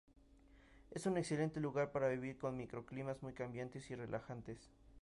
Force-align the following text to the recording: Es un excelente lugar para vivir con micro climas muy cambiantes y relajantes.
Es 0.89 1.05
un 1.05 1.15
excelente 1.19 1.59
lugar 1.59 1.91
para 1.91 2.09
vivir 2.09 2.39
con 2.39 2.57
micro 2.57 2.87
climas 2.87 3.21
muy 3.21 3.33
cambiantes 3.35 3.91
y 3.91 3.95
relajantes. 3.95 4.71